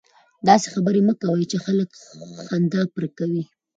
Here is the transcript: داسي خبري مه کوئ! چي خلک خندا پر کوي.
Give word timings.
داسي 0.47 0.67
خبري 0.75 1.01
مه 1.07 1.13
کوئ! 1.21 1.43
چي 1.51 1.57
خلک 1.65 1.89
خندا 2.47 2.81
پر 2.95 3.03
کوي. 3.17 3.43